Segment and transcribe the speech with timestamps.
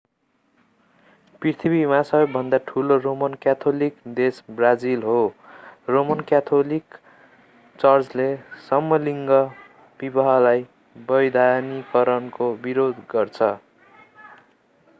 [1.41, 5.17] पृथ्वीमा सबैभन्दा ठूलो रोमन क्याथोलिक देश ब्राजिल हो
[5.89, 6.97] रोमन क्याथोलिक
[7.79, 8.25] चर्चले
[8.69, 9.41] समलिङ्गी
[9.99, 10.65] विवाहलाई
[11.11, 13.51] वैधानिकरणको विरोध गर्छ